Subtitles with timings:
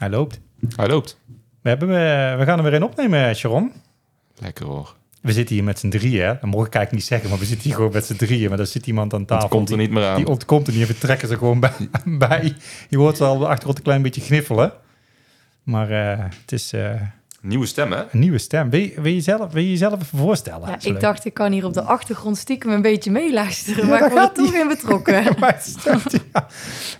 [0.00, 0.40] Hij loopt.
[0.76, 1.18] Hij loopt.
[1.62, 3.72] We, hebben, eh, we gaan er weer in opnemen, Sharon.
[4.38, 4.96] Lekker hoor.
[5.22, 6.20] We zitten hier met z'n drieën.
[6.24, 6.26] hè.
[6.32, 8.48] Dat mogen ik eigenlijk niet zeggen, maar we zitten hier gewoon met z'n drieën.
[8.48, 9.42] Maar dan zit iemand aan tafel.
[9.44, 10.16] Het komt er die- niet meer aan.
[10.16, 11.72] Die ontkomt er niet we trekken ze gewoon bij.
[12.28, 12.54] bij.
[12.88, 14.72] Je hoort ze al op de achtergrond een klein beetje gniffelen.
[15.62, 17.00] Maar eh, het is eh,
[17.42, 17.98] Nieuwe stem, hè?
[17.98, 18.70] een nieuwe stem.
[18.70, 20.68] Wil je, wil, je jezelf, wil je jezelf even voorstellen?
[20.68, 21.00] Ja, ik leuk.
[21.00, 24.34] dacht, ik kan hier op de achtergrond stiekem een beetje meeluisteren, Ja, maar ik word
[24.34, 25.22] toch in betrokken.
[26.32, 26.46] Ja.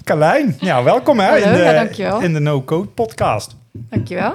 [0.04, 2.20] Carlijn, ja, welkom hè, Hallo, in, de, ja, dankjewel.
[2.20, 3.56] in de No Code podcast.
[3.72, 4.34] Dankjewel.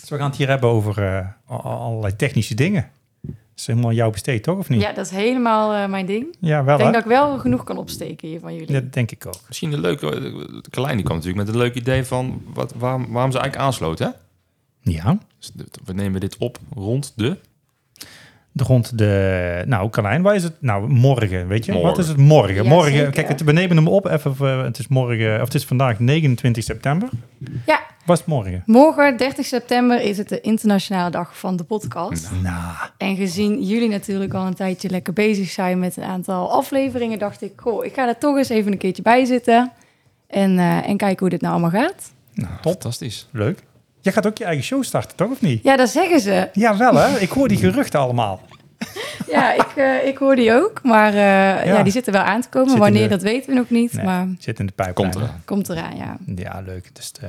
[0.00, 2.88] Dus we gaan het hier hebben over eh, al- allerlei technische dingen.
[3.22, 4.58] Dat is helemaal jouw besteed, toch?
[4.58, 4.80] Of niet?
[4.80, 6.36] Ja, dat is helemaal eh, mijn ding.
[6.40, 7.00] Ja, wel Ik denk hè?
[7.00, 8.72] dat ik wel genoeg kan opsteken hier van jullie.
[8.72, 9.38] Dat denk ik ook.
[9.48, 10.10] Misschien een leuke...
[10.62, 13.68] De Klein die kwam natuurlijk met een leuk idee van wat, waarom, waarom ze eigenlijk
[13.68, 14.12] aansloten, hè?
[14.92, 15.18] Ja.
[15.38, 15.52] Dus
[15.84, 17.36] we nemen dit op rond de...
[18.52, 19.62] De Rond de...
[19.66, 20.52] Nou, Carlijn, waar is het?
[20.60, 21.72] Nou, morgen, weet je?
[21.72, 21.90] Morgen.
[21.90, 22.54] Wat is het morgen?
[22.54, 23.10] Ja, morgen, zeker.
[23.12, 24.36] kijk, het, we nemen hem op even.
[24.36, 27.08] voor- het is morgen, of het is vandaag 29 september.
[27.66, 28.62] Ja, Was het morgen?
[28.66, 32.30] morgen, 30 september, is het de internationale dag van de podcast.
[32.42, 37.18] Nou, En gezien jullie natuurlijk al een tijdje lekker bezig zijn met een aantal afleveringen,
[37.18, 39.72] dacht ik, goh, ik ga er toch eens even een keertje bij zitten.
[40.26, 42.12] En, eh, en kijken hoe dit nou allemaal gaat.
[42.34, 42.72] nou, top.
[42.72, 43.28] Fantastisch.
[43.32, 43.62] Leuk.
[44.06, 45.30] Jij gaat ook je eigen show starten, toch?
[45.30, 45.62] Of niet?
[45.62, 46.48] Ja, dat zeggen ze.
[46.52, 47.18] Ja, wel hè?
[47.18, 48.40] Ik hoor die geruchten allemaal.
[49.30, 50.80] Ja, ik, eh, ik hoor die ook.
[50.82, 51.82] Maar eh, ja.
[51.82, 52.70] die zitten wel aan te komen.
[52.70, 53.92] Zit Wanneer, de- dat weten we nog niet.
[53.92, 55.10] Nee, Maar Zit in de pijplijn.
[55.12, 55.42] Komt eraan.
[55.44, 56.16] komt eraan, ja.
[56.36, 56.94] Ja, leuk.
[56.94, 57.28] Dus eh,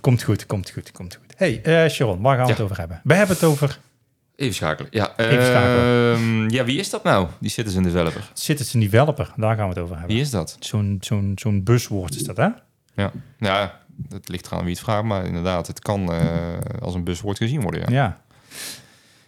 [0.00, 1.34] komt goed, komt goed, komt goed.
[1.36, 2.54] hey, eh, Sharon, waar gaan we Ja.
[2.56, 3.00] het over hebben?
[3.04, 3.78] We hebben het over
[4.36, 4.90] Even schakelen.
[4.94, 6.14] Ja, Even schakelen.
[6.14, 7.26] ehm, ja, wie is dat nou?
[7.40, 8.30] Die citizen developer.
[8.32, 9.32] Citizen Developer.
[9.36, 10.14] Daar gaan we het over hebben.
[10.14, 10.56] Wie is dat?
[10.60, 12.48] Zo'n zo'n zo'n buswoord is dat, hè?
[12.94, 16.22] Ja, ja het ligt eraan wie het vraagt, maar inderdaad, het kan eh,
[16.80, 17.86] als een buswoord gezien worden, ja.
[17.90, 18.20] Ja.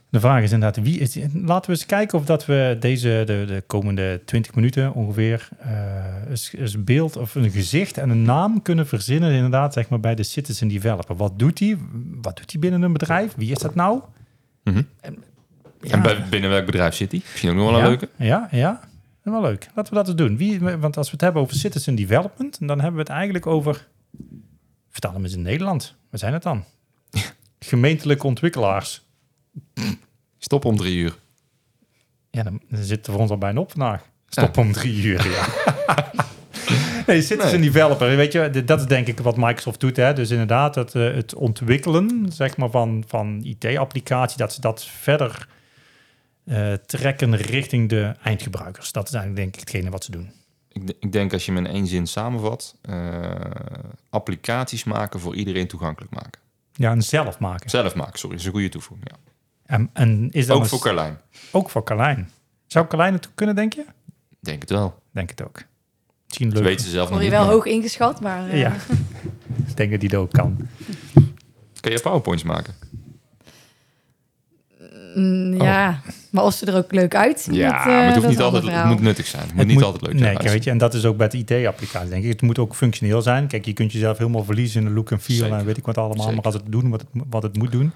[0.09, 1.19] De vraag is inderdaad, wie is?
[1.33, 6.03] Laten we eens kijken of dat we deze, de, de komende 20 minuten ongeveer, eh
[6.59, 10.23] eens beeld of een gezicht en een naam kunnen verzinnen, inderdaad, zeg maar bij de
[10.23, 11.17] citizen developer.
[11.17, 11.77] Wat doet hij?
[12.21, 13.35] Wat doet hij binnen een bedrijf?
[13.37, 14.01] Wie is dat nou?
[14.65, 14.83] Mhm.
[15.01, 15.17] En,
[15.81, 17.21] En bij, binnen welk bedrijf zit hij?
[17.31, 18.09] Misschien ook nog wel een leuke.
[18.17, 18.81] Ja, ja.
[19.23, 19.69] Wel leuk.
[19.75, 20.37] Laten we dat eens doen.
[20.37, 23.89] Wie, want als we het hebben over citizen development, dan hebben we het eigenlijk over...
[24.93, 25.95] Vertaal hem eens in Nederland.
[26.11, 26.65] Wat zijn het dan?
[27.59, 29.03] Gemeentelijke ontwikkelaars.
[30.39, 31.19] Stop om drie uur.
[32.31, 34.03] Ja, dan, dan zit er voor ons al bijna op vandaag.
[34.29, 35.47] Stop om drie uur, ja.
[37.07, 37.71] nee, citizen Nee.
[37.71, 38.17] developer.
[38.17, 39.97] Weet je, dat is denk ik wat Microsoft doet.
[39.97, 40.13] Hè?
[40.13, 45.49] Dus inderdaad, het, eh, het ontwikkelen zeg maar, van, van IT-applicatie, dat ze dat verder
[46.45, 48.93] eh, trekken richting de eindgebruikers.
[48.93, 50.31] Dat is eigenlijk denk ik hetgene wat ze doen.
[50.73, 53.31] Ik, ik denk als je hem in één zin samenvat, eh,
[54.11, 56.41] applicaties maken voor iedereen toegankelijk maken.
[56.73, 57.71] Ja, en zelf maken.
[57.71, 59.09] Zelf maken, sorry, dat is een goede toevoeging.
[59.11, 59.17] Ja.
[59.67, 61.19] En, en is dat Ook voor Carlijn.
[61.51, 62.31] ook voor Carlijn.
[62.67, 63.85] Zou Carlijn het kunnen, denk je?
[64.41, 65.03] Denk het wel.
[65.11, 65.63] Denk het ook.
[66.27, 66.67] Misschien Dat leuk.
[66.69, 67.47] weten ze zelf nog Word je niet.
[67.47, 68.49] wel hoog ingeschat, maar...
[68.49, 68.73] eh, Ja,
[69.69, 70.69] ik denk dat die dat ook kan.
[71.81, 72.75] Kun je powerpoints maken?
[75.15, 76.01] Mm, ja,
[76.31, 78.67] maar als ze er ook leuk uitzien, Ja, eh, maar het, dat hoeft niet altijd,
[78.69, 79.43] het moet nuttig zijn.
[79.43, 80.37] Het moet Het niet moet- altijd leuk Nee, zijn.
[80.37, 82.31] kijk, weet je, en dat is ook bij de IT-applicatie, denk ik.
[82.31, 83.47] Het moet ook functioneel zijn.
[83.47, 85.57] Kijk, je kunt jezelf helemaal verliezen in de look en feel Zeker.
[85.59, 86.17] en weet ik wat allemaal.
[86.19, 86.35] Zeker.
[86.35, 87.93] Maar als het doen wat het, wat het moet doen.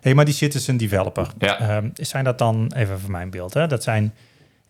[0.00, 1.26] hey, maar die citizen developer.
[1.38, 1.58] Ja.
[1.58, 4.14] Ehm, zijn dat dan, even voor mijn beeld, hè, dat zijn...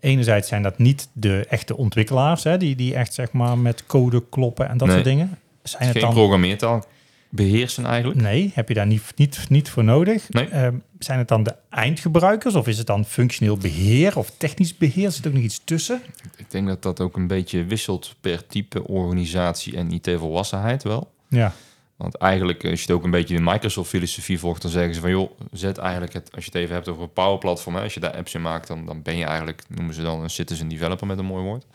[0.01, 4.23] Enerzijds zijn dat niet de echte ontwikkelaars, hè, die, die echt zeg maar met code
[4.31, 4.97] kloppen en dat Nee.
[4.97, 5.39] soort dingen.
[5.63, 6.85] Zijn het Geen dan programmeertaal
[7.35, 8.21] beheersen eigenlijk.
[8.21, 10.29] Nee, heb je daar niet, niet, niet voor nodig?
[10.29, 10.49] Nee.
[10.49, 15.11] Ehm, zijn het dan de eindgebruikers of is het dan functioneel beheer of technisch beheer?
[15.11, 16.03] Zit ook nog iets tussen?
[16.37, 21.13] Ik denk dat dat ook een beetje wisselt per type organisatie en IT-volwassenheid wel.
[21.29, 21.53] Ja,
[21.97, 25.11] Want eigenlijk, als je het ook een beetje de Microsoft-filosofie volgt, dan zeggen ze van
[25.11, 28.17] joh, zet eigenlijk het, als je het even hebt over een power-platform, als je daar
[28.17, 31.19] apps in maakt, dan, dan ben je eigenlijk, noemen ze dan een citizen developer met
[31.19, 31.67] een mooi woord.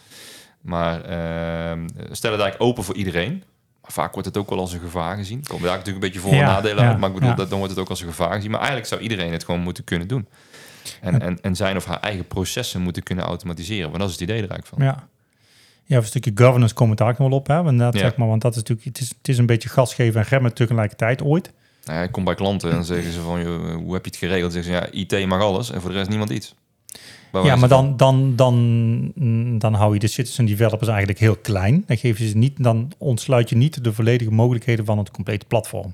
[0.62, 3.44] Maar ehm, stel het eigenlijk open voor iedereen.
[3.92, 5.44] Vaak wordt het ook wel als een gevaar gezien.
[5.48, 7.50] Komen daar natuurlijk een beetje voor- en Ja, nadelen ja, uit, maar ik bedoel, dat,
[7.50, 8.50] dan wordt het ook als een gevaar gezien.
[8.50, 10.28] Maar eigenlijk zou iedereen het gewoon moeten kunnen doen.
[11.02, 13.86] En, en, en zijn of haar eigen processen moeten kunnen automatiseren.
[13.88, 14.84] Want dat is het idee er eigenlijk van.
[14.86, 15.08] ja.
[15.84, 17.48] Ja, een stukje governance komt het daar ook nog wel op.
[17.48, 17.64] Hè?
[17.64, 18.00] Want, dat, Ja.
[18.00, 20.28] zeg maar, want dat is natuurlijk, het is, het is een beetje gas geven en
[20.30, 21.52] remmen tegelijkertijd ooit.
[21.84, 24.10] Nou ja, ik kom bij klanten en dan zeggen ze van, joh, hoe heb je
[24.12, 24.54] het geregeld?
[24.54, 26.56] Dan zeggen ze, ja, IT mag alles en voor de rest niemand iets.
[27.32, 28.56] Ja, maar dan, dan, dan,
[29.16, 31.84] mm, dan hou je de citizen developers eigenlijk heel klein.
[31.88, 35.46] Dan, geef je ze niet, dan ontsluit je niet de volledige mogelijkheden van het complete
[35.46, 35.94] platform.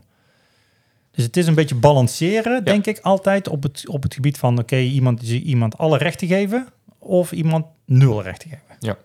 [1.12, 4.60] Dus het is een beetje balanceren, denk ik, altijd op het, op het gebied van...
[4.60, 6.68] oké, iemand, iemand alle rechten geven
[7.00, 8.76] of iemand nul rechten geven.
[8.80, 8.98] Ja.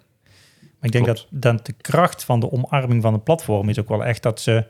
[0.58, 1.26] Maar ik denk Klopt.
[1.31, 4.40] dat, dat de kracht van de omarming van het platform is ook wel echt dat
[4.40, 4.66] ze...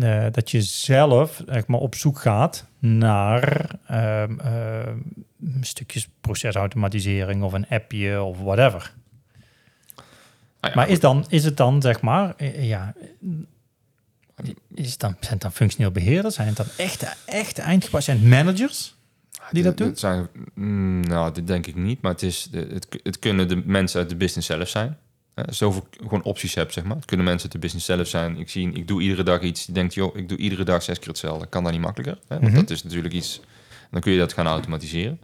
[0.00, 4.96] eh, dat je zelf zeg maar, op zoek gaat naar ehm,
[5.60, 8.92] stukjes procesautomatisering of een appje of whatever.
[10.60, 12.94] Ja, maar is, dan, is het dan, zeg maar, eh, ja,
[14.74, 16.34] is het dan, zijn het dan functioneel beheerders?
[16.34, 18.20] Zijn het dan echte, echte eindgebruikers?
[18.20, 18.94] Managers
[19.50, 19.96] die dat doen?
[19.96, 24.00] Zijn, mm, nou, dit denk ik niet, maar het, is het, het kunnen de mensen
[24.00, 24.98] uit de business zelf zijn.
[25.36, 26.96] Uh, zoveel gewoon opties hebt, zeg maar.
[26.96, 28.36] Het kunnen mensen de business zelf zijn.
[28.36, 29.64] Ik zie, ik doe iedere dag iets.
[29.66, 31.46] Die denkt, joh, ik doe iedere dag zes keer hetzelfde.
[31.46, 32.18] Kan dat niet makkelijker?
[32.28, 32.38] Hè?
[32.38, 32.60] Want Mhm.
[32.60, 33.40] dat is natuurlijk iets.
[33.90, 35.20] Dan kun je dat gaan automatiseren.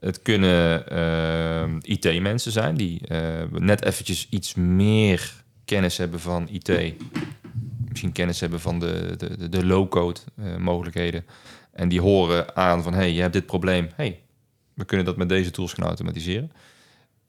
[0.00, 3.18] Het kunnen ehm, IT-mensen zijn die eh,
[3.50, 5.32] net eventjes iets meer
[5.64, 6.94] kennis hebben van IT.
[7.88, 11.24] Misschien kennis hebben van de, de, de, de low-code eh, mogelijkheden.
[11.72, 13.88] En die horen aan van, hey, je hebt dit probleem.
[13.94, 14.20] hey,
[14.74, 16.52] we kunnen dat met deze tools gaan automatiseren.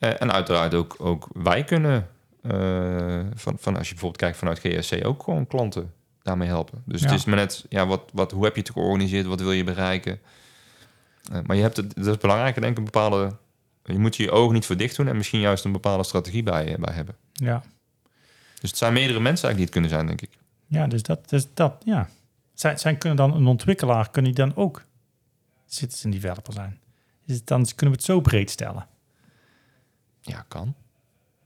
[0.03, 2.07] Eh, en uiteraard ook, ook wij kunnen,
[2.41, 6.81] eh, van, van als je bijvoorbeeld kijkt vanuit GSC, ook gewoon klanten daarmee helpen.
[6.85, 7.07] Dus Ja.
[7.07, 9.25] het is maar net, ja, wat, wat, hoe heb je het georganiseerd?
[9.25, 10.19] Wat wil je bereiken?
[11.31, 13.35] Eh, maar je hebt het, dat is belangrijk, denk ik, een bepaalde...
[13.85, 16.43] Je moet je je ogen niet voor dicht doen en misschien juist een bepaalde strategie
[16.43, 17.15] bij, bij hebben.
[17.33, 17.63] Ja,
[18.61, 20.39] Dus het zijn meerdere mensen eigenlijk die het kunnen zijn, denk ik.
[20.67, 22.09] ja dus dat, dus dat ja.
[22.53, 24.83] Zijn, zijn kunnen dan een ontwikkelaar, kunnen die dan ook
[25.65, 26.79] citizen developer zijn?
[27.25, 28.87] Dan, kunnen we het zo breed stellen?
[30.23, 30.73] Ja, kan.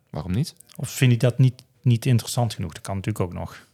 [0.10, 0.56] Waarom niet?
[0.76, 2.74] Of vind je dat niet, niet interessant genoeg?
[2.74, 3.66] Dat kan natuurlijk ook nog.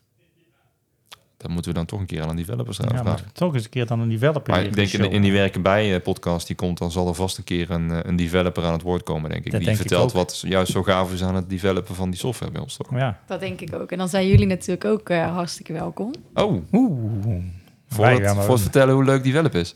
[1.37, 3.31] Dat moeten we dan toch een keer aan een developers Ja, vragen.
[3.33, 4.53] toch eens een keer dan een developer.
[4.53, 7.13] Maar ik denk in, in die werken bij eh, podcast die komt, dan zal er
[7.13, 9.51] vast een keer een, eh, een developer aan het woord komen, denk ik.
[9.51, 12.19] Dat die denk ik vertelt wat juist zo gaaf is aan het developen van die
[12.19, 12.75] software bij ons.
[12.75, 12.91] Toch?
[12.91, 13.19] Ja.
[13.27, 13.91] Dat denk ik ook.
[13.91, 16.13] En dan zijn jullie natuurlijk ook eh, hartstikke welkom.
[16.33, 17.43] Oh, Oeh.
[17.87, 19.75] voor, het, gaan voor het vertellen hoe leuk develop is.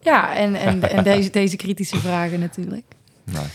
[0.00, 2.84] Ja, en, en, en deze, deze kritische vragen natuurlijk.
[3.24, 3.46] Nou,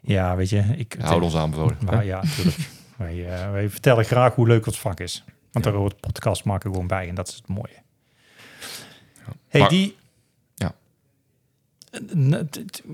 [0.00, 0.64] Ja, weet je.
[0.76, 1.76] Ik, we houden ons aanbevolen.
[1.84, 2.56] Maar ja, natuurlijk.
[2.96, 5.24] wij, eh, wij vertellen graag hoe leuk ons vak is.
[5.52, 7.08] Want daar hoort podcast maken gewoon bij.
[7.08, 7.76] En dat is het mooie.
[9.48, 9.96] Hey, Maar- die...
[10.54, 10.74] Ja.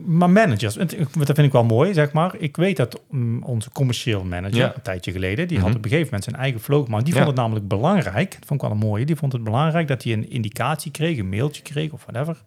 [0.06, 2.36] Maar managers, dat vind ik wel mooi, zeg maar.
[2.38, 4.74] Ik weet dat mm, onze commercieel manager, Ja.
[4.74, 5.66] een tijdje geleden, die Mhm.
[5.66, 7.04] had op een gegeven moment zijn eigen flow gemaakt.
[7.04, 7.18] Die Ja.
[7.20, 10.02] vond het namelijk belangrijk, dat vond ik wel een mooie, die vond het belangrijk dat
[10.02, 12.42] hij een indicatie kreeg, een mailtje kreeg of whatever.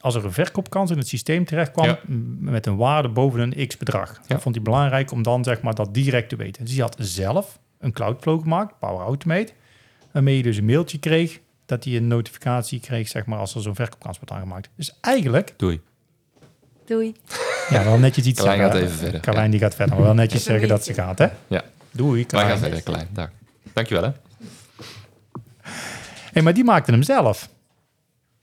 [0.00, 1.98] Als er een verkoopkans in het systeem terecht kwam Ja.
[2.38, 4.12] met een waarde boven een x-bedrag.
[4.14, 4.22] Ja.
[4.26, 6.64] Dat vond hij belangrijk om dan zeg maar dat direct te weten.
[6.64, 9.52] Dus hij had zelf een Cloudflow gemaakt, Power Automate,
[10.12, 13.62] waarmee je dus een mailtje kreeg dat hij een notificatie kreeg, zeg maar, als er
[13.62, 14.68] zo'n verkoopkans wordt aangemaakt.
[14.76, 15.80] Dus eigenlijk, Doei.
[16.86, 17.14] Doei.
[17.70, 18.78] ja, wel netjes iets Carlijn zeggen.
[18.80, 19.50] gaat even verder, Carlijn ja.
[19.50, 21.26] die gaat verder, maar wel netjes zeggen dat ze gaat, hè?
[21.46, 21.62] Ja.
[21.90, 22.50] Doei, Wij Carlijn.
[22.50, 23.08] gaan verder, klein.
[23.12, 23.30] Dag.
[23.72, 24.10] Dankjewel, hè?
[26.32, 27.48] Hey, maar die maakte hem zelf.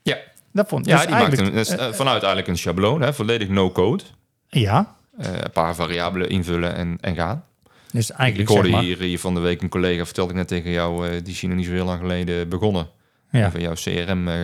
[0.01, 0.17] Ja.
[0.53, 3.13] Dat vond Ja, dus die maakt een, dat is, eh, vanuit eigenlijk een schabloon, hè,
[3.13, 4.03] volledig no-code.
[4.47, 7.43] Ja, Eh, een paar variabelen invullen en, en gaan.
[7.91, 10.37] dus Ik eigenlijk hoorde zeg maar, hier, hier van de week een collega, vertelde ik
[10.37, 12.87] net tegen jou, eh, die is hier nog niet zo heel lang geleden begonnen.
[13.31, 14.35] Ja, Van jouw CRM, eh,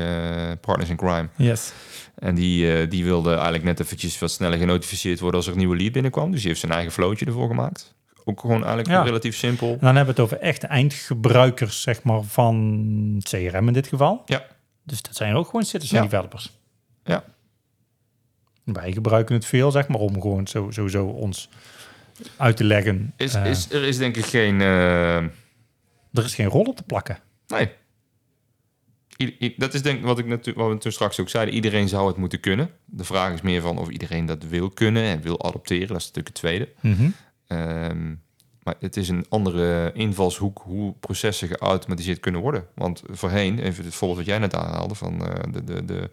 [0.61, 1.27] Partners in Crime.
[1.35, 1.73] yes.
[2.15, 5.59] En die, eh, die wilde eigenlijk net eventjes wat sneller genotificeerd worden als er een
[5.59, 6.31] nieuwe lead binnenkwam.
[6.31, 7.93] Dus die heeft zijn eigen flootje ervoor gemaakt.
[8.23, 9.01] Ook gewoon eigenlijk Ja.
[9.03, 9.67] relatief simpel.
[9.71, 14.21] En dan hebben we het over echte eindgebruikers, zeg maar, van CRM in dit geval.
[14.25, 14.43] Ja.
[14.83, 16.03] Dus dat zijn ook gewoon citizen Ja.
[16.03, 16.51] developers.
[17.03, 17.23] Ja.
[18.63, 21.49] Wij gebruiken het veel, zeg maar, om gewoon zo, sowieso ons
[22.37, 23.13] uit te leggen.
[23.17, 24.61] Is, Eh, is, er is denk ik geen...
[24.61, 25.15] eh,
[26.13, 27.17] Er is geen rol op te plakken.
[27.47, 27.71] nee.
[29.21, 31.53] I- i- dat is denk ik wat, ik natu- wat we toen straks ook zeiden.
[31.53, 32.69] Iedereen zou het moeten kunnen.
[32.85, 35.87] De vraag is meer van of iedereen dat wil kunnen en wil adopteren.
[35.87, 36.69] Dat is natuurlijk het tweede.
[37.47, 38.15] Ehm,
[38.63, 42.67] maar het is een andere invalshoek hoe processen geautomatiseerd kunnen worden.
[42.75, 46.09] Want voorheen, even het voorbeeld wat jij net aanhaalde, van eh, de, de, de,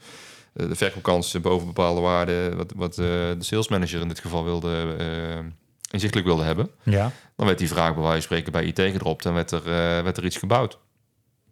[0.53, 5.39] de verkoopkansen boven bepaalde waarden, wat, wat eh, de salesmanager in dit geval wilde, eh,
[5.91, 7.13] inzichtelijk wilde hebben, Ja.
[7.37, 10.03] dan werd die vraag bij wijze van spreken bij IT gedropt en werd er, eh,
[10.03, 10.79] werd er iets gebouwd.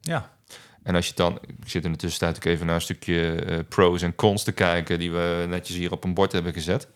[0.01, 0.37] Ja.
[0.83, 3.59] En als je dan, ik zit in de tussentijd ook even naar een stukje eh,
[3.69, 6.89] pros en cons te kijken, die we netjes hier op een bord hebben gezet.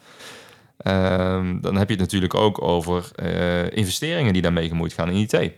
[0.82, 5.16] Ehm, dan heb je het natuurlijk ook over eh, investeringen die daarmee gemoeid gaan in
[5.30, 5.50] IT.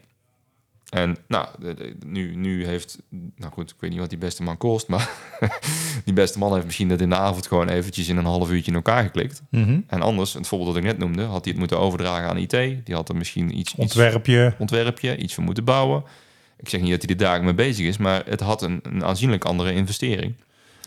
[0.91, 2.99] En nou, de- de- nu, nu heeft,
[3.37, 5.11] nou goed, ik weet niet wat die beste man kost, maar
[6.05, 8.71] die beste man heeft misschien dat in de avond gewoon eventjes in een half uurtje
[8.71, 9.43] in elkaar geklikt.
[9.51, 9.81] Mhm.
[9.87, 12.51] En anders, het voorbeeld dat ik net noemde, had hij het moeten overdragen aan IT.
[12.87, 14.55] Die had er misschien iets, iets Ontwerpje.
[14.59, 16.05] ontwerpje, iets voor moeten bouwen.
[16.59, 19.05] ik zeg niet dat hij er dagen mee bezig is, maar het had een, een
[19.05, 20.35] aanzienlijk andere investering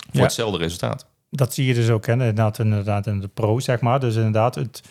[0.06, 0.22] voor Ja.
[0.22, 1.06] hetzelfde resultaat.
[1.38, 2.12] Dat zie je dus ook, hè?
[2.12, 4.00] Inderdaad, inderdaad in de pro, zeg maar.
[4.00, 4.82] Dus inderdaad, het,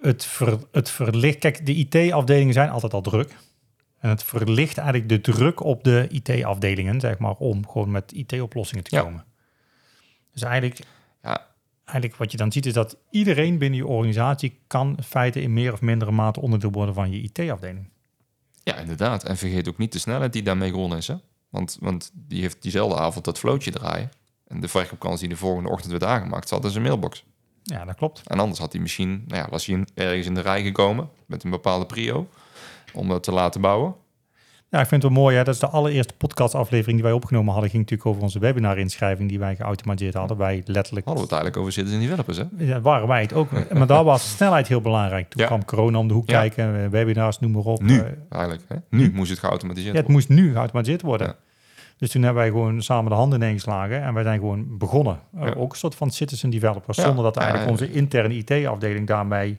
[0.00, 1.38] het, ver, het verlicht...
[1.38, 3.36] Kijk, de IT-afdelingen zijn altijd al druk.
[3.98, 8.84] En het verlicht eigenlijk de druk op de IT-afdelingen, zeg maar, om gewoon met IT-oplossingen
[8.84, 9.02] te Ja.
[9.02, 9.24] komen.
[10.32, 10.80] Dus eigenlijk,
[11.22, 11.46] Ja.
[11.84, 15.52] eigenlijk wat je dan ziet, is dat iedereen binnen je organisatie kan in feite in
[15.52, 17.88] meer of mindere mate onderdeel worden van je IT-afdeling.
[18.62, 19.24] Ja, inderdaad.
[19.24, 21.06] En vergeet ook niet de snelheid die daarmee gewonnen is.
[21.08, 21.14] Hè?
[21.48, 24.10] Want, want die heeft diezelfde avond dat flootje draaien.
[24.48, 27.24] En de verkoopkans die de volgende ochtend werd aangemaakt, zat in zijn mailbox.
[27.62, 28.22] Ja, dat klopt.
[28.26, 31.08] En anders had hij misschien, nou ja, was hij in- ergens in de rij gekomen
[31.26, 32.26] met een bepaalde prio
[32.92, 33.94] om dat te laten bouwen.
[34.70, 35.36] Ja, ik vind het wel mooi.
[35.36, 35.44] Hè?
[35.44, 37.70] Dat is de allereerste podcastaflevering die wij opgenomen hadden.
[37.70, 40.36] Ging natuurlijk over onze webinar-inschrijving die wij geautomatiseerd hadden.
[40.36, 42.44] Wij letterlijk Hadden we het eigenlijk over citizen developers, hè?
[42.56, 43.48] Ja, waren wij het ook.
[43.78, 45.28] Maar daar was snelheid heel belangrijk.
[45.28, 45.46] Toen Ja.
[45.46, 46.38] kwam corona om de hoek Ja.
[46.40, 47.82] kijken, eh, webinars, noem maar op.
[47.82, 48.62] Nu, Eh, eigenlijk.
[48.68, 48.76] Hè?
[48.90, 50.28] Nu moest het geautomatiseerd ja, het worden.
[50.28, 51.36] moest nu geautomatiseerd worden.
[51.98, 55.20] Dus toen hebben wij gewoon samen de handen ineengeslagen en wij zijn gewoon begonnen.
[55.36, 55.52] Eh, Ja.
[55.54, 57.02] ook een soort van citizen developers, Ja.
[57.04, 59.58] zonder dat eigenlijk onze interne IT-afdeling daarmee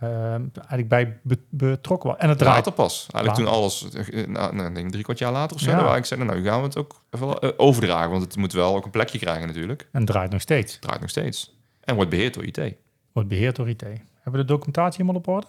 [0.00, 2.18] eh, eigenlijk bij be- betrokken was.
[2.18, 2.56] En het draait.
[2.56, 3.06] Later pas.
[3.12, 3.44] Eigenlijk Later.
[3.44, 3.88] toen alles,
[4.26, 5.76] nou, nou, ik denk drie kwart jaar later of zo, Ja.
[5.76, 8.10] we eigenlijk zeiden, nou, nu gaan we het ook even overdragen.
[8.10, 9.88] Want het moet wel ook een plekje krijgen natuurlijk.
[9.92, 10.72] En het draait nog steeds.
[10.72, 11.58] Het draait nog steeds.
[11.80, 12.74] En wordt beheerd door IT.
[13.12, 13.80] Wordt beheerd door IT.
[13.82, 15.46] Hebben we de documentatie helemaal op orde?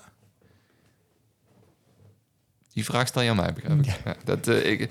[2.74, 3.86] Die vraag stel je aan mij, begrijp ik.
[4.06, 4.16] Ja.
[4.24, 4.90] dat, ik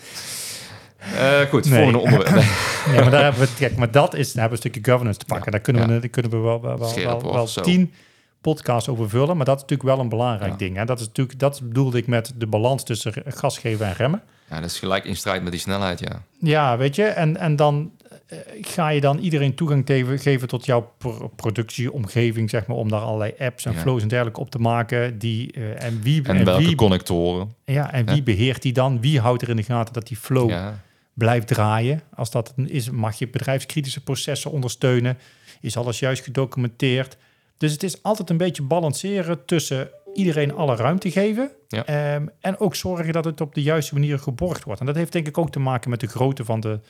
[1.00, 1.74] eh, goed, Nee.
[1.74, 2.34] volgende onderwerp.
[2.34, 2.44] Nee.
[2.94, 5.18] Ja, maar daar hebben we, kijk, maar dat is, daar hebben we een stukje governance
[5.18, 5.44] te pakken.
[5.46, 7.92] Ja, Daar kunnen we, daar kunnen we wel, wel, wel, wel, tien
[8.40, 9.36] podcasts over vullen.
[9.36, 10.76] Maar dat is natuurlijk wel een belangrijk ding.
[10.76, 10.84] Hè?
[10.84, 14.22] Dat, is natuurlijk, dat bedoelde ik met de balans tussen gas geven en remmen.
[14.50, 16.22] Ja, dat is gelijk in strijd met die snelheid, ja.
[16.38, 17.04] Ja, weet je.
[17.04, 17.90] En, en dan
[18.26, 22.88] eh, ga je dan iedereen toegang geven, geven tot jouw pro- productieomgeving, zeg maar, om
[22.88, 23.78] daar allerlei apps en Ja.
[23.78, 25.18] flows en dergelijke op te maken.
[25.18, 27.52] Die, eh, en wie, En, welke wie, connectoren.
[27.64, 29.00] ja, en wie beheert die dan?
[29.00, 30.80] Wie houdt er in de gaten dat die flow Ja.
[31.14, 32.02] Blijft draaien.
[32.14, 35.18] Als dat is, mag je bedrijfskritische processen ondersteunen.
[35.60, 37.16] Is alles juist gedocumenteerd.
[37.56, 41.50] Dus het is altijd een beetje balanceren tussen iedereen alle ruimte geven.
[41.68, 41.84] Ja.
[41.86, 44.80] ehm, en ook zorgen dat het op de juiste manier geborgd wordt.
[44.80, 46.80] En dat heeft denk ik ook te maken met de grootte van de,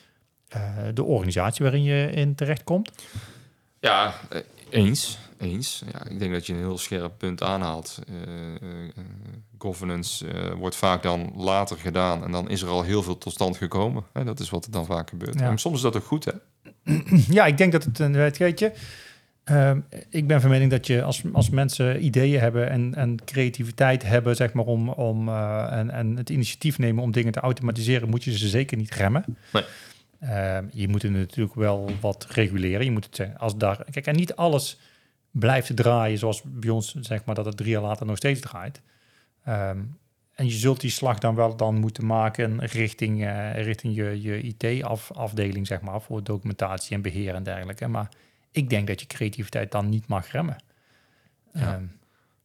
[0.48, 0.60] eh,
[0.94, 2.90] de organisatie waarin je in terechtkomt.
[3.80, 5.18] Ja, eh, eens.
[5.40, 5.82] Eens.
[5.92, 7.99] Ja, ik denk dat je een heel scherp punt aanhaalt.
[8.09, 8.14] Eh,
[8.54, 9.04] eh,
[9.59, 13.32] governance eh, wordt vaak dan later gedaan en dan is er al heel veel tot
[13.32, 14.04] stand gekomen.
[14.12, 15.38] Hè, dat is wat er dan vaak gebeurt.
[15.38, 15.50] Ja.
[15.50, 16.32] En soms is dat ook goed, hè?
[17.37, 18.73] Ja, ik denk dat het een weet weet je.
[19.44, 19.80] ehm,
[20.11, 24.37] ik ben van mening dat je als, als mensen ideeën hebben en, en creativiteit hebben,
[24.37, 28.38] zeg maar, om, om en, en het initiatief nemen om dingen te automatiseren, moet je
[28.38, 29.25] ze zeker niet remmen.
[29.52, 29.64] Nee.
[30.20, 32.85] Ehm, je moet het natuurlijk wel wat reguleren.
[32.85, 34.78] Je moet het als daar, kijk, en niet alles
[35.30, 38.80] blijft draaien zoals bij ons, zeg maar, dat het drie jaar later nog steeds draait.
[39.44, 39.78] Ehm,
[40.34, 44.40] en je zult die slag dan wel dan moeten maken richting, eh, richting je, je
[44.42, 47.88] IT-afdeling, zeg maar, voor documentatie en beheer en dergelijke.
[47.88, 48.08] Maar
[48.50, 50.56] ik denk dat je creativiteit dan niet mag remmen.
[51.52, 51.75] Ja.
[51.75, 51.84] Ehm,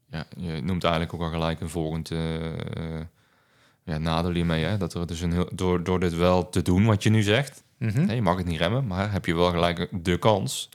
[0.10, 3.00] Ja, je noemt eigenlijk ook al gelijk een volgend eh,
[3.84, 4.64] ja, nadeel hiermee.
[4.64, 4.78] Hè?
[4.78, 7.64] Dat er dus een heel, door, door dit wel te doen, wat je nu zegt.
[7.78, 10.70] Nee, je mag het niet remmen, maar heb je wel gelijk de kans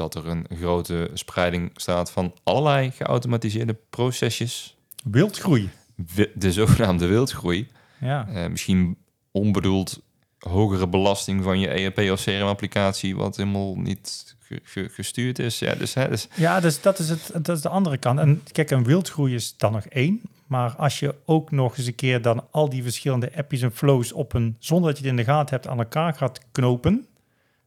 [0.00, 4.76] dat er een grote spreiding staat van allerlei geautomatiseerde procesjes.
[5.04, 5.70] Wildgroei.
[6.14, 7.68] Wi- De zogenaamde wildgroei.
[8.00, 8.28] Ja.
[8.28, 8.96] Eh, misschien
[9.30, 10.00] onbedoeld
[10.38, 15.58] hogere belasting van je ERP of CRM-applicatie, wat helemaal niet ge- ge- gestuurd is.
[15.58, 18.18] Ja, dus, hè, dus Ja, dus dat is, het, dat is de andere kant.
[18.18, 20.20] En kijk, een wildgroei is dan nog één.
[20.46, 24.12] Maar als je ook nog eens een keer dan al die verschillende appjes en flows
[24.12, 27.06] op een, zonder dat je het in de gaten hebt, aan elkaar gaat knopen.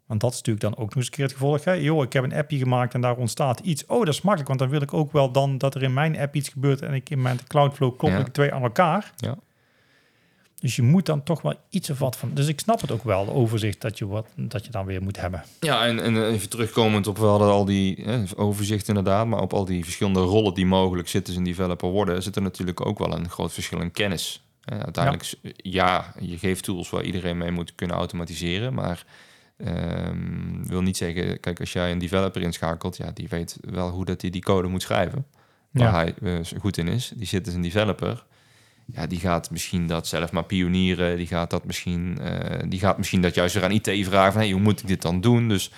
[0.06, 1.64] Want dat is natuurlijk dan ook nog eens een keer het gevolg.
[1.64, 1.72] Hè?
[1.72, 3.86] Joh, ik heb een appje gemaakt en daar ontstaat iets.
[3.86, 6.18] Oh, dat is makkelijk, want dan wil ik ook wel dan dat er in mijn
[6.20, 8.18] app iets gebeurt en ik in mijn Cloudflow klop Ja.
[8.20, 9.14] ik twee aan elkaar.
[9.18, 9.36] Ja.
[10.60, 12.32] Dus je moet dan toch wel iets of wat van.
[12.34, 15.02] Dus ik snap het ook wel, de overzicht dat je, wat, dat je dan weer
[15.02, 15.44] moet hebben.
[15.60, 19.66] Ja, en, en even terugkomend op wel al die hè, overzicht inderdaad, maar op al
[19.66, 23.54] die verschillende rollen die mogelijk citizen developer worden, zit er natuurlijk ook wel een groot
[23.54, 24.44] verschil in kennis.
[24.62, 29.06] Hè, uiteindelijk, s- ja, je geeft tools waar iedereen mee moet kunnen automatiseren, maar
[29.58, 34.06] ehm, wil niet zeggen, kijk, als jij een developer inschakelt, ja, die weet wel hoe
[34.06, 35.26] dat hij die code moet schrijven,
[35.72, 35.94] waar Ja.
[35.94, 37.12] hij eh, goed in is.
[37.16, 38.26] Die citizen developer,
[38.86, 41.18] ja, die gaat misschien dat zelf maar pionieren.
[41.18, 44.42] Die gaat dat misschien, eh, die gaat misschien dat juist weer aan IT vragen van,
[44.42, 45.48] hey, hoe moet ik dit dan doen?
[45.50, 45.72] Dus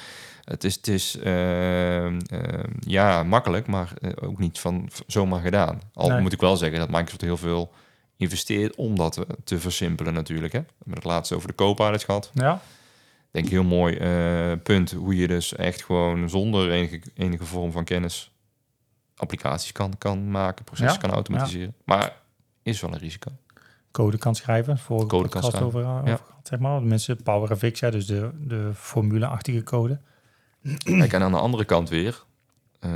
[0.43, 5.81] het is, het is ehm, ehm, ja, makkelijk, maar eh, ook niet van zomaar gedaan.
[5.93, 6.21] Al Nee.
[6.21, 7.71] moet ik wel zeggen dat Microsoft heel veel
[8.17, 10.53] investeert om dat te, te versimpelen natuurlijk.
[10.53, 10.59] Hè.
[10.59, 12.31] We hebben het laatst over de co-pilots gehad.
[12.33, 12.61] Ja,
[13.35, 17.71] Denk ik heel mooi eh, punt hoe je dus echt gewoon zonder enige, enige vorm
[17.71, 18.31] van kennis
[19.15, 21.73] applicaties kan, kan maken, processen Ja, kan automatiseren.
[21.85, 22.13] Maar
[22.63, 23.31] is wel een risico.
[23.91, 24.77] code kan schrijven.
[24.77, 26.15] Voor Code kan schrijven, over, over ja.
[26.15, 26.81] gehad, zeg maar.
[26.83, 29.99] Mensen Power FX, ja, dus de, de formule-achtige code.
[30.83, 32.23] Kijk, en aan de andere kant weer,
[32.79, 32.91] eh,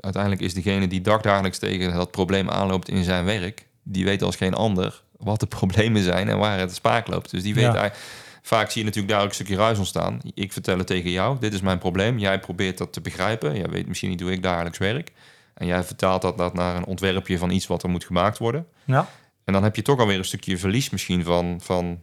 [0.00, 4.36] uiteindelijk is degene die dagdagelijks tegen dat probleem aanloopt in zijn werk, die weet als
[4.36, 7.30] geen ander wat de problemen zijn en waar het spaak loopt.
[7.30, 7.74] Dus die weet Ja.
[7.74, 8.04] eigenlijk,
[8.42, 10.18] vaak zie je natuurlijk daar ook een stukje ruis ontstaan.
[10.34, 12.18] Ik vertel het tegen jou, dit is mijn probleem.
[12.18, 13.56] Jij probeert dat te begrijpen.
[13.56, 15.12] Jij weet misschien niet hoe ik dagelijks werk.
[15.54, 18.66] En jij vertaalt dat, dat naar een ontwerpje van iets wat er moet gemaakt worden.
[18.84, 19.08] Ja,
[19.44, 22.00] En dan heb je toch alweer een stukje verlies misschien van, van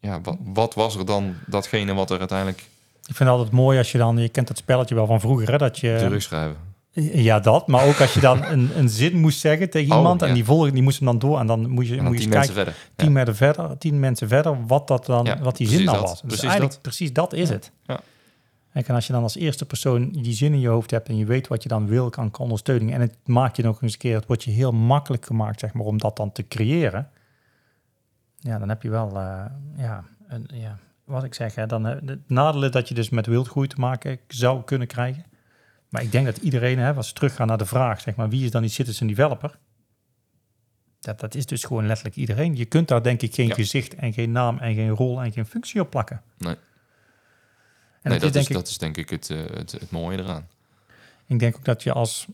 [0.00, 2.64] ja, wat, wat was er dan datgene wat er uiteindelijk
[3.08, 5.50] ik vind het altijd mooi als je dan, je kent dat spelletje wel van vroeger,
[5.50, 5.96] hè, dat je...
[5.98, 6.56] terugschrijven.
[6.92, 7.66] Ja, dat.
[7.66, 10.34] Maar ook als je dan een, een zin moest zeggen tegen Oh, iemand en ja.
[10.34, 12.20] die volgde, die moest hem dan door en dan moet je, En dan moet je
[12.22, 12.74] tien kijken, verder.
[12.96, 13.34] tien, Ja.
[13.34, 16.02] verder, tien mensen verder, wat, dat dan, Ja, wat die zin dan dat.
[16.02, 16.10] was.
[16.12, 16.82] Dus Precies eigenlijk dat.
[16.82, 17.72] precies dat is het.
[18.72, 21.24] En als je dan als eerste persoon die zin in je hoofd hebt en je
[21.24, 22.92] weet wat je dan wil, kan, kan ondersteuning.
[22.92, 25.72] En het maakt je nog eens een keer, het wordt je heel makkelijk gemaakt, zeg
[25.72, 27.08] maar, om dat dan te creëren.
[28.38, 29.44] Ja, dan heb je wel, eh,
[29.76, 33.08] ja, een, ja, wat ik zeg, hè, dan, eh, het nadeel is dat je dus
[33.08, 35.24] met wildgroei te maken zou kunnen krijgen.
[35.88, 38.44] Maar ik denk dat iedereen, hè, als we teruggaan naar de vraag, zeg maar, wie
[38.44, 39.58] is dan die citizen developer?
[41.00, 42.56] Dat, dat is dus gewoon letterlijk iedereen.
[42.56, 43.54] Je kunt daar denk ik geen Ja.
[43.54, 46.22] gezicht en geen naam en geen rol en geen functie op plakken.
[46.38, 46.56] Nee.
[48.02, 49.90] En nee, dat, is is, denk ik, dat is denk ik het, eh, het, het
[49.90, 50.48] mooie eraan.
[51.26, 52.26] ik denk ook dat je als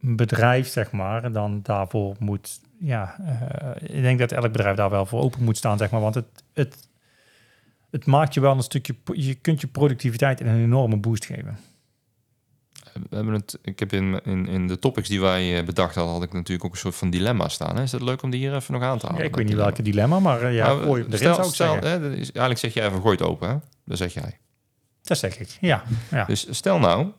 [0.00, 5.06] bedrijf, zeg maar, dan daarvoor moet, ja, eh, ik denk dat elk bedrijf daar wel
[5.06, 6.88] voor open moet staan, zeg maar, want het, het,
[7.90, 11.58] het maakt je wel een stukje, je kunt je productiviteit een enorme boost geven.
[13.10, 16.12] We hebben het, ik heb in, in, in de topics die wij eh, bedacht hadden,
[16.14, 17.76] had ik natuurlijk ook een soort van dilemma staan.
[17.76, 17.82] Hè?
[17.82, 19.26] Is het leuk om die hier even nog aan te Ja, halen?
[19.26, 19.72] ik weet niet dilemma?
[19.74, 21.90] welke dilemma, maar eh, ja, Nou, gooi erin, stel, zou ik stel, zeggen.
[21.90, 23.56] hè, dat is, eigenlijk zeg jij even gooi het open, hè?
[23.84, 24.38] Dat zeg jij.
[25.02, 25.82] Dat zeg ik, ja.
[26.10, 26.24] ja.
[26.24, 27.12] Dus stel nou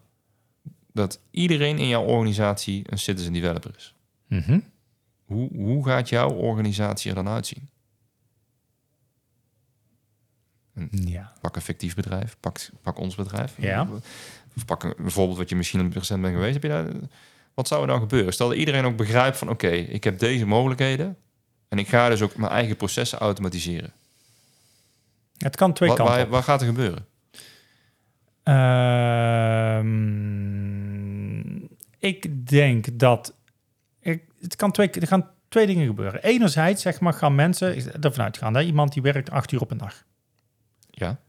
[0.93, 3.95] dat iedereen in jouw organisatie een citizen developer is.
[4.27, 4.59] Mhm.
[5.25, 7.69] Hoe, hoe gaat jouw organisatie er dan uitzien?
[10.91, 11.33] ja.
[11.41, 13.53] Pak een fictief bedrijf, pak, pak ons bedrijf.
[13.57, 13.87] Ja.
[14.57, 16.53] Of pak een, bijvoorbeeld wat je misschien recent bent geweest.
[16.53, 16.85] Heb je daar,
[17.53, 18.33] wat zou er dan gebeuren?
[18.33, 19.49] Stel dat iedereen ook begrijpt van...
[19.49, 21.17] oké, ik heb deze mogelijkheden...
[21.69, 23.93] en ik ga dus ook mijn eigen processen automatiseren.
[25.37, 27.05] Het kan twee Wat, kanten waar, gaat er gebeuren?
[28.43, 29.87] Ehm,
[31.99, 33.35] ik denk dat
[33.99, 36.23] ik, het kan twee, er gaan twee dingen gebeuren.
[36.23, 38.55] Enerzijds zeg maar, gaan mensen ervan uitgaan.
[38.55, 38.61] Hè?
[38.61, 40.03] Iemand die werkt acht uur op een dag.
[40.89, 41.19] Ja,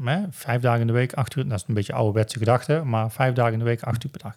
[0.00, 0.20] Hè?
[0.30, 1.48] Vijf dagen in de week, acht uur.
[1.48, 4.20] Dat is een beetje ouderwetse gedachte, maar vijf dagen in de week, acht uur per
[4.20, 4.36] dag.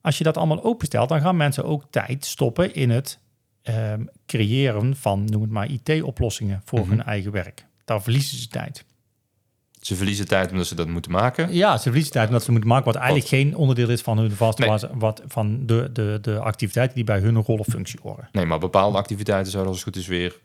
[0.00, 3.18] Als je dat allemaal openstelt, dan gaan mensen ook tijd stoppen in het
[3.62, 6.88] ehm, creëren van, noem het maar, IT-oplossingen voor Mhm.
[6.90, 7.66] hun eigen werk.
[7.84, 8.84] Daar verliezen ze tijd.
[9.80, 11.54] ze verliezen tijd omdat ze dat moeten maken.
[11.54, 14.30] Ja, ze verliezen tijd omdat ze moeten maken wat eigenlijk geen onderdeel is van hun
[14.30, 14.68] vast, Nee.
[14.68, 18.28] waar ze- wat, van de, de, de activiteiten die bij hun rol of functie horen.
[18.32, 20.38] Nee, maar bepaalde activiteiten zouden als het goed is weer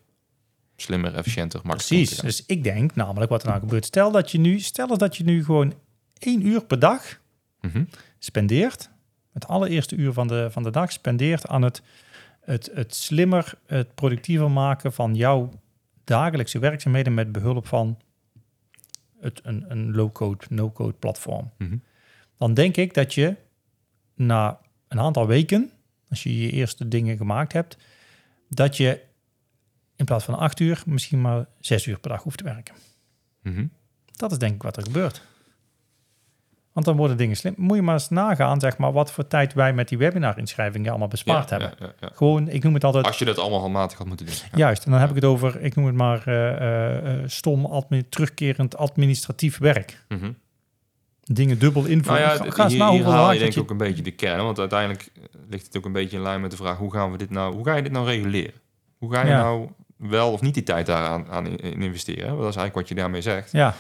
[0.75, 2.17] slimmer, efficiënter, makkelijker Precies.
[2.17, 3.85] Dus ik denk namelijk wat er nou gebeurt.
[3.85, 5.73] Stel dat je nu, stel dat je nu gewoon
[6.19, 7.23] één uur per dag.
[7.61, 7.83] Mhm.
[8.19, 8.89] spendeert,
[9.33, 11.81] het allereerste uur van de, van de dag spendeert aan het,
[12.41, 15.49] het, het slimmer, het productiever maken van jouw
[16.03, 17.97] dagelijkse werkzaamheden met behulp van
[19.19, 21.51] het, een, een low-code, no-code platform.
[21.57, 21.77] Mhm.
[22.37, 23.35] Dan denk ik dat je
[24.15, 25.71] na een aantal weken,
[26.09, 27.77] als je je eerste dingen gemaakt hebt,
[28.49, 29.01] dat je
[29.95, 32.75] in plaats van acht uur misschien maar zes uur per dag hoeft te werken.
[33.41, 33.65] Mhm.
[34.11, 35.21] Dat is denk ik wat er gebeurt.
[36.73, 37.53] Want dan worden dingen slim.
[37.57, 41.07] Moet je maar eens nagaan, zeg maar, wat voor tijd wij met die webinar-inschrijvingen allemaal
[41.07, 41.77] bespaard Ja, hebben.
[41.79, 42.09] ja, ja, ja.
[42.15, 44.35] Gewoon, ik noem het altijd, Als je dat allemaal handmatig had moeten doen.
[44.55, 47.85] Juist, en dan heb ik het over, ik noem het maar eh, eh, eh, stom,
[48.09, 50.05] terugkerend administratief werk.
[50.07, 50.31] Mhm.
[51.23, 52.19] Dingen dubbel Nou invullen.
[52.21, 54.43] ja, Ga- hier, na hier haal je denk ik ook een beetje de kern.
[54.43, 55.11] Want uiteindelijk
[55.49, 56.77] ligt het ook een beetje in lijn met de vraag...
[56.77, 58.53] hoe gaan we dit nou, hoe ga je dit nou reguleren?
[58.97, 62.27] Hoe ga je nou wel of niet die tijd daaraan aan in in investeren?
[62.27, 63.51] Dat is eigenlijk wat je daarmee zegt.
[63.51, 63.75] Ja,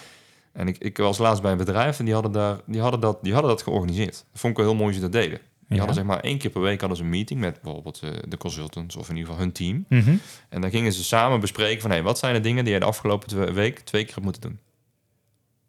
[0.53, 3.17] En ik, ik was laatst bij een bedrijf en die hadden, daar, die hadden, dat,
[3.21, 4.13] die hadden dat georganiseerd.
[4.31, 5.39] Dat vond ik wel heel mooi hoe ze dat deden.
[5.67, 5.85] Die Ja.
[5.85, 8.37] hadden zeg maar één keer per week hadden ze een meeting met bijvoorbeeld eh, de
[8.37, 9.85] consultants of in ieder geval hun team.
[9.89, 10.15] Mhm.
[10.49, 12.85] En dan gingen ze samen bespreken van hey, wat zijn de dingen die je de
[12.85, 14.59] afgelopen twee- week twee keer hebt moeten doen.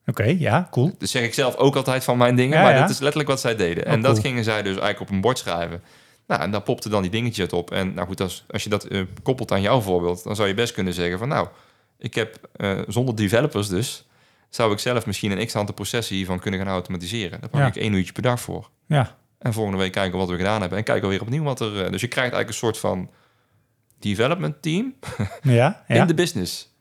[0.07, 0.95] oké, ja, cool.
[0.99, 2.81] Dus zeg ik zelf ook altijd van mijn dingen, Ja, maar ja.
[2.81, 3.85] dit is letterlijk wat zij deden.
[3.87, 4.23] Oh, en dat cool.
[4.25, 5.83] gingen zij dus eigenlijk op een bord schrijven.
[6.27, 7.71] Nou, en daar popte dan die dingetje uit op.
[7.71, 10.55] En nou goed, als, als je dat eh, koppelt aan jouw voorbeeld, dan zou je
[10.55, 11.49] best kunnen zeggen van nou,
[11.99, 14.07] ik heb eh, zonder developers dus,
[14.49, 17.41] zou ik zelf misschien een x aantal processen hiervan kunnen gaan automatiseren.
[17.41, 17.67] Daar pak Ja.
[17.67, 18.71] ik één uurtje per dag voor.
[18.87, 20.79] Ja, En volgende week kijken wat we gedaan hebben.
[20.79, 21.85] En kijken weer opnieuw wat er...
[21.85, 23.11] eh, dus je krijgt eigenlijk een soort van
[23.99, 24.95] development team
[25.43, 25.95] ja, ja.
[26.01, 26.75] in de business.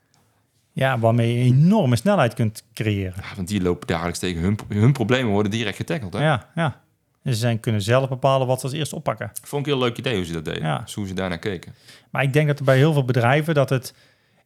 [0.72, 3.14] ja, waarmee je enorme snelheid kunt creëren.
[3.30, 6.14] Ja, want die lopen dagelijks tegen hun, hun problemen worden direct getackeld.
[6.14, 6.24] Hè?
[6.24, 6.84] Ja, ja.
[7.26, 9.32] Ze zijn, kunnen zelf bepalen wat ze als eerste oppakken.
[9.42, 10.62] Vond ik een heel leuk idee hoe ze dat deden.
[10.64, 10.78] Ja.
[10.80, 11.74] Dus hoe ze daarnaar keken.
[12.10, 13.94] Maar ik denk dat er bij heel veel bedrijven dat het...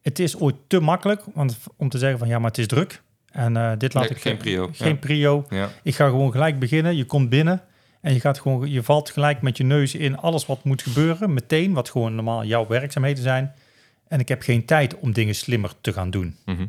[0.02, 3.02] Het is ooit te makkelijk want, om te zeggen van ja, maar het is druk.
[3.30, 4.20] En eh, dit laat Nee, ik...
[4.22, 4.68] geen prio.
[4.72, 4.94] Geen Ja.
[4.94, 5.46] prio.
[5.50, 5.68] Ja.
[5.82, 6.96] Ik ga gewoon gelijk beginnen.
[6.96, 7.62] Je komt binnen
[8.00, 11.34] en je, gaat gewoon, je valt gelijk met je neus in alles wat moet gebeuren.
[11.34, 13.52] Meteen, wat gewoon normaal jouw werkzaamheden zijn.
[14.08, 16.36] En ik heb geen tijd om dingen slimmer te gaan doen.
[16.44, 16.66] Mhm.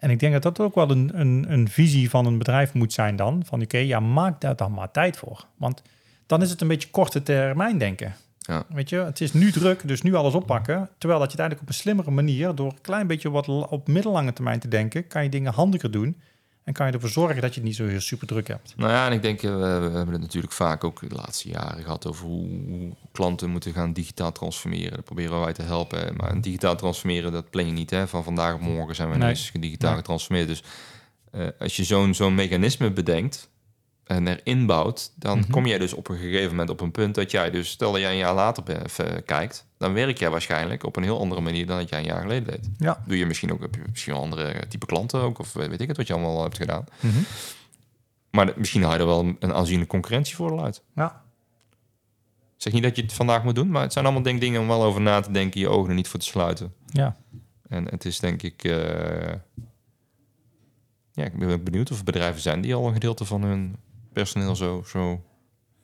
[0.00, 2.92] En ik denk dat dat ook wel een, een, een visie van een bedrijf moet
[2.92, 3.42] zijn dan.
[3.46, 5.46] Van oké, ja, maak daar dan maar tijd voor.
[5.56, 5.82] Want
[6.26, 8.14] dan is het een beetje korte termijn denken.
[8.38, 8.64] Ja.
[8.68, 10.88] Weet je, het is nu druk, dus nu alles oppakken.
[10.98, 13.88] Terwijl dat je het eigenlijk op een slimmere manier, door een klein beetje wat op
[13.88, 16.16] middellange termijn te denken, kan je dingen handiger doen.
[16.64, 18.72] En kan je ervoor zorgen dat je het niet zo heel super druk hebt.
[18.76, 21.82] Nou ja, en ik denk, eh, we, hebben het natuurlijk vaak ook de laatste jaren
[21.82, 24.92] gehad over hoe, hoe klanten moeten gaan digitaal transformeren.
[24.92, 26.16] Daar proberen wij te helpen.
[26.16, 27.90] Maar een digitaal transformeren, dat plan je niet.
[27.90, 28.08] Hè?
[28.08, 29.22] Van vandaag op morgen zijn we Nee.
[29.22, 29.98] ineens digitaal Nee.
[29.98, 30.48] getransformeerd.
[30.48, 30.62] Dus
[31.30, 33.50] eh, als je zo'n zo'n mechanisme bedenkt
[34.04, 35.50] en erin bouwt, dan Mhm.
[35.50, 38.00] kom jij dus op een gegeven moment op een punt dat jij dus, stel dat
[38.00, 38.62] jij een jaar later
[39.24, 42.20] kijkt, dan werk jij waarschijnlijk op een heel andere manier dan dat jij een jaar
[42.20, 42.70] geleden deed.
[42.78, 43.02] Ja.
[43.06, 45.96] Doe je misschien ook, heb je misschien andere type klanten ook, of weet ik het
[45.96, 46.84] wat je allemaal hebt gedaan.
[48.30, 50.82] Maar de- misschien haal je er wel een, een aanzienlijk concurrentievoordeel uit.
[50.94, 51.22] Ja.
[52.56, 54.60] Ik zeg niet dat je het vandaag moet doen, maar het zijn allemaal denk, dingen
[54.60, 56.74] om wel over na te denken, je ogen er niet voor te sluiten.
[56.86, 57.16] Ja.
[57.68, 58.64] En het is denk ik...
[58.64, 59.32] eh,
[61.12, 63.76] ja, ik ben benieuwd of er bedrijven zijn die al een gedeelte van hun
[64.12, 64.82] personeel zo...
[64.86, 65.12] zo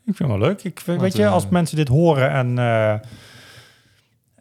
[0.05, 0.65] Ik vind het wel leuk.
[0.65, 2.99] Ik, weet je, als eh, mensen dit horen en, eh,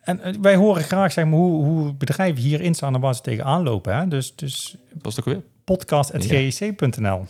[0.05, 3.21] en eh, wij horen graag zeg maar, hoe, hoe bedrijven hierin staan en waar ze
[3.21, 3.95] tegenaan lopen.
[3.95, 4.07] Hè?
[4.07, 5.43] Dus, dus was het ook weer?
[5.63, 7.25] podcast.gec.nl.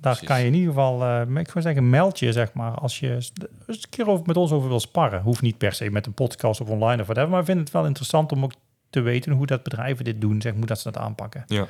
[0.00, 0.26] Daar Precies.
[0.28, 3.14] kan je in ieder geval, eh, ik zou zeggen, meld je zeg maar als je
[3.14, 3.32] eens
[3.66, 5.22] een keer over, met ons over wil sparren.
[5.22, 7.70] Hoeft niet per se met een podcast of online of whatever, maar ik vind het
[7.70, 8.52] wel interessant om ook
[8.90, 11.44] te weten hoe dat bedrijven dit doen, zeg, hoe dat ze dat aanpakken.
[11.46, 11.68] Ja, We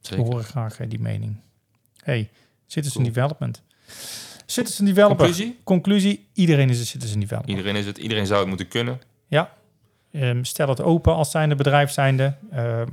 [0.00, 0.24] zeker.
[0.24, 1.36] horen graag eh, die mening.
[1.96, 2.30] Hey,
[2.66, 3.12] citizen Cool.
[3.12, 3.62] development.
[4.46, 5.16] Citizen developer.
[5.16, 5.58] Conclusie?
[5.64, 7.50] Conclusie, iedereen is een citizen developer.
[7.50, 9.00] Iedereen, is het, iedereen zou het moeten kunnen.
[9.26, 9.52] Ja.
[10.12, 12.34] Ehm, stel het open als zijnde bedrijf zijnde.
[12.50, 12.86] Ehm,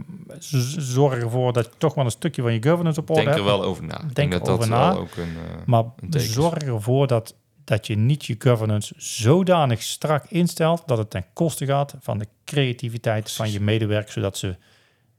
[0.77, 3.43] zorg ervoor dat je toch wel een stukje van je governance op orde Denk er
[3.43, 3.55] hebt.
[3.55, 3.97] wel over na.
[3.97, 5.23] Denk denk dat dat wel ook een...
[5.35, 10.97] eh, Maar een zorg ervoor dat, dat je niet je governance zodanig strak instelt dat
[10.97, 14.55] het ten koste gaat van de creativiteit van je medewerkers, zodat ze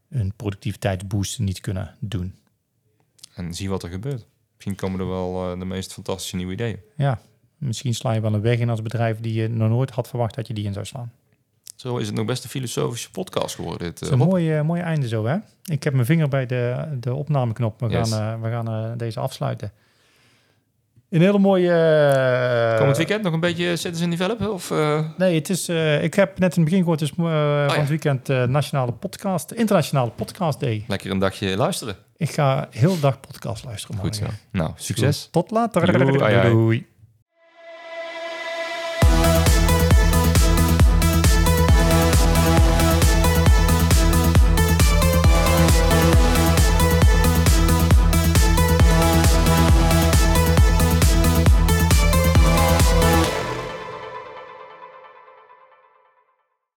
[0.09, 2.35] hun productiviteitsboost niet kunnen doen.
[3.35, 4.27] en zie wat er gebeurt.
[4.55, 6.79] Misschien komen er wel eh, de meest fantastische nieuwe ideeën.
[6.97, 7.21] Ja,
[7.59, 10.35] misschien sla je wel een weg in als bedrijf die je nog nooit had verwacht
[10.35, 11.13] dat je die in zou slaan.
[11.81, 13.87] Zo is het nog best een filosofische podcast geworden.
[13.87, 15.37] Dit, eh, is een mooie, mooie einde zo, hè?
[15.65, 17.81] Ik heb mijn vinger bij de, de opnameknop.
[17.81, 18.11] We Yes.
[18.13, 19.73] gaan, eh, we gaan eh, deze afsluiten.
[21.11, 22.75] Een hele mooie...
[22.79, 24.53] Komend weekend nog een beetje citizen developen?
[24.53, 24.71] Of,
[25.17, 25.69] Nee, het is,
[26.03, 27.81] ik heb net in het begin gehoord, het is eh, van ja.
[27.81, 30.85] het weekend Nationale Podcast, Internationale Podcast Day.
[30.89, 31.97] lekker een dagje luisteren?
[32.17, 33.97] Ik ga heel de dag podcast luisteren.
[34.01, 34.25] Goed zo.
[34.51, 35.29] Nou, succes.
[35.31, 36.51] Tot later.
[36.51, 36.87] Doei.